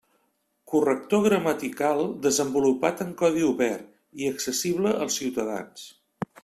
[0.71, 3.93] Corrector gramatical desenvolupat en codi obert
[4.23, 5.91] i accessible als ciutadans.